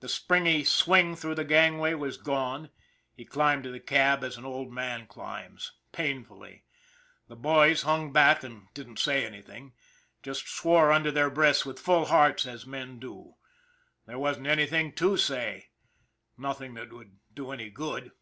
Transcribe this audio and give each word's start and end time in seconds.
The 0.00 0.10
springy 0.10 0.62
swing 0.62 1.16
through 1.16 1.36
the 1.36 1.42
gangway 1.44 1.94
was 1.94 2.18
gone. 2.18 2.68
He 3.14 3.24
climbed 3.24 3.64
to 3.64 3.70
the 3.70 3.80
cab 3.80 4.22
as 4.22 4.36
an 4.36 4.44
old 4.44 4.70
man 4.70 5.06
climbs 5.06 5.72
painfully. 5.90 6.64
The 7.28 7.36
boys 7.36 7.80
hung 7.80 8.12
back 8.12 8.42
and 8.44 8.68
didn't 8.74 8.98
say 8.98 9.24
any 9.24 9.40
thing, 9.40 9.72
just 10.22 10.46
swore 10.46 10.92
under 10.92 11.10
their 11.10 11.30
breaths 11.30 11.64
with 11.64 11.78
full 11.80 12.04
hearts 12.04 12.44
as 12.44 12.66
men 12.66 12.98
do. 12.98 13.36
There 14.04 14.18
wasn't 14.18 14.48
anything 14.48 14.92
to 14.96 15.16
say 15.16 15.70
nothing 16.36 16.74
that 16.74 16.92
would 16.92 17.18
do 17.32 17.50
any 17.50 17.70
good. 17.70 18.12